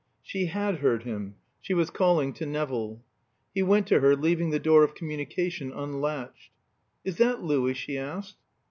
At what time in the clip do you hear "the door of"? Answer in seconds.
4.49-4.95